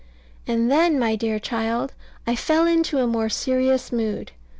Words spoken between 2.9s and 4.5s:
a more serious mood.